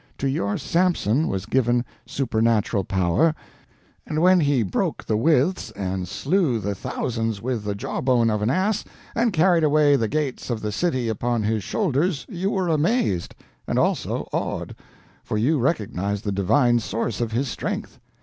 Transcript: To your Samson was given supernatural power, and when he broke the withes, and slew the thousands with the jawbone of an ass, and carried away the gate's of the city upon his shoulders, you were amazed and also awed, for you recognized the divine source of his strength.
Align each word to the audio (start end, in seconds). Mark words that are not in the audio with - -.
To 0.17 0.27
your 0.27 0.57
Samson 0.57 1.27
was 1.27 1.45
given 1.45 1.85
supernatural 2.07 2.83
power, 2.83 3.35
and 4.07 4.19
when 4.19 4.39
he 4.39 4.63
broke 4.63 5.05
the 5.05 5.15
withes, 5.15 5.69
and 5.75 6.07
slew 6.07 6.57
the 6.57 6.73
thousands 6.73 7.39
with 7.39 7.63
the 7.65 7.75
jawbone 7.75 8.31
of 8.31 8.41
an 8.41 8.49
ass, 8.49 8.83
and 9.13 9.31
carried 9.31 9.63
away 9.63 9.95
the 9.95 10.07
gate's 10.07 10.49
of 10.49 10.59
the 10.63 10.71
city 10.71 11.07
upon 11.07 11.43
his 11.43 11.63
shoulders, 11.63 12.25
you 12.27 12.49
were 12.49 12.67
amazed 12.67 13.35
and 13.67 13.77
also 13.77 14.27
awed, 14.33 14.75
for 15.23 15.37
you 15.37 15.59
recognized 15.59 16.23
the 16.23 16.31
divine 16.31 16.79
source 16.79 17.21
of 17.21 17.31
his 17.31 17.47
strength. 17.47 17.99